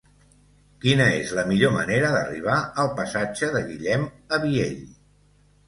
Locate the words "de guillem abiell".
3.59-4.85